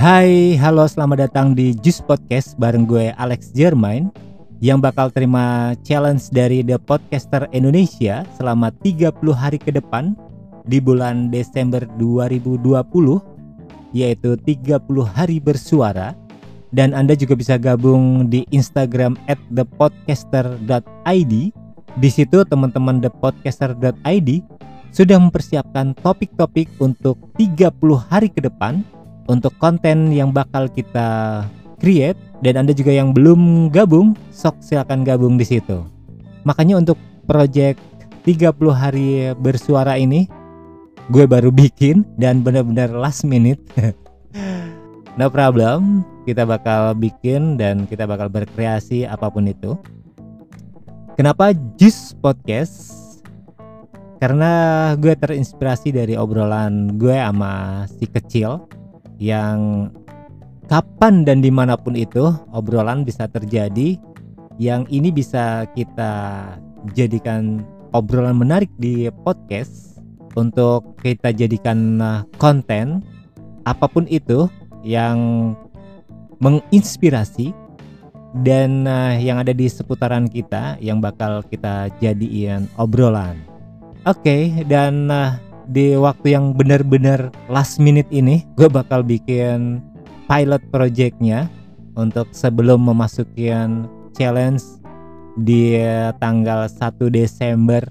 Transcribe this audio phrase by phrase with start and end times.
[0.00, 4.08] Hai, halo selamat datang di Juice Podcast bareng gue Alex Jermain
[4.56, 10.16] yang bakal terima challenge dari The Podcaster Indonesia selama 30 hari ke depan
[10.64, 12.64] di bulan Desember 2020
[13.92, 16.16] yaitu 30 hari bersuara.
[16.72, 21.34] Dan Anda juga bisa gabung di Instagram at thepodcaster.id
[22.00, 24.30] di situ teman-teman thepodcaster.id
[24.96, 27.68] sudah mempersiapkan topik-topik untuk 30
[28.08, 28.80] hari ke depan
[29.30, 31.46] untuk konten yang bakal kita
[31.78, 35.86] create dan Anda juga yang belum gabung, sok silakan gabung di situ.
[36.42, 36.98] Makanya untuk
[37.30, 37.78] project
[38.26, 40.26] 30 hari bersuara ini
[41.14, 43.62] gue baru bikin dan benar-benar last minute.
[45.18, 49.78] no problem, kita bakal bikin dan kita bakal berkreasi apa pun itu.
[51.14, 52.98] Kenapa Jus Podcast?
[54.20, 58.79] Karena gue terinspirasi dari obrolan gue sama si kecil
[59.20, 59.92] yang
[60.66, 64.00] kapan dan di mana pun itu obrolan bisa terjadi
[64.56, 66.12] yang ini bisa kita
[66.96, 67.60] jadikan
[67.92, 70.00] obrolan menarik di podcast
[70.38, 73.04] untuk kita jadikan uh, konten
[73.68, 74.48] apa pun itu
[74.86, 75.52] yang
[76.40, 77.52] menginspirasi
[78.40, 83.36] dan uh, yang ada di seputaran kita yang bakal kita jadiin obrolan.
[84.08, 85.36] Oke, okay, dan uh,
[85.70, 89.78] di waktu yang benar-benar last minute ini gue bakal bikin
[90.26, 91.46] pilot projectnya
[91.94, 93.86] untuk sebelum memasukin
[94.18, 94.62] challenge
[95.38, 95.78] di
[96.18, 96.74] tanggal 1
[97.14, 97.86] Desember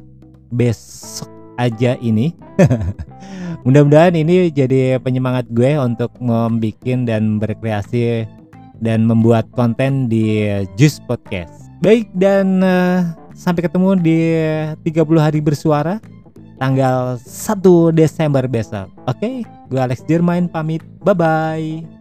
[0.51, 2.35] besok aja ini.
[3.67, 8.23] Mudah-mudahan ini jadi penyemangat gue untuk membuat dan berkreasi
[8.79, 10.47] dan membuat konten di
[10.79, 11.67] Juice Podcast.
[11.83, 13.03] Baik dan uh,
[13.35, 14.19] sampai ketemu di
[14.83, 15.99] 30 hari bersuara
[16.59, 18.91] tanggal 1 Desember besok.
[19.07, 20.83] Oke, gue Alex Jermain pamit.
[21.01, 21.98] Bye bye.